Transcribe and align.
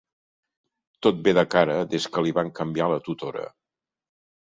Tot 1.07 1.19
ve 1.27 1.35
de 1.39 1.45
cara 1.55 1.77
des 1.93 2.09
que 2.17 2.25
li 2.29 2.35
van 2.41 2.53
canviar 2.63 2.91
la 2.97 3.01
tutora. 3.11 3.49